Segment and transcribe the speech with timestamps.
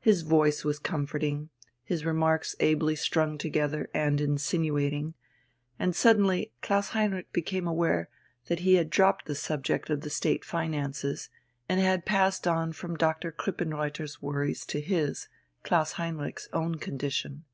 [0.00, 1.50] His voice was comforting,
[1.84, 5.14] his remarks ably strung together and insinuating
[5.78, 8.08] and suddenly Klaus Heinrich became aware
[8.46, 11.30] that he had dropped the subject of the State finances,
[11.68, 15.28] and had passed on from Doctor Krippenreuther's worries to his,
[15.62, 17.44] Klaus Heinrich's, own condition.